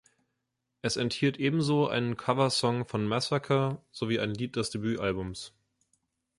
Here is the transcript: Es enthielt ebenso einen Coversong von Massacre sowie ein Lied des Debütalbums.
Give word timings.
Es 0.81 0.97
enthielt 0.97 1.37
ebenso 1.37 1.87
einen 1.87 2.17
Coversong 2.17 2.85
von 2.87 3.05
Massacre 3.07 3.83
sowie 3.91 4.19
ein 4.19 4.33
Lied 4.33 4.55
des 4.55 4.71
Debütalbums. 4.71 5.53